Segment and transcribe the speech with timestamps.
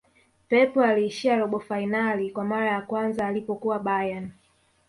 [0.49, 4.31] pep aliishia robo fainali kwa mara ya kwanza alipokuwa bayern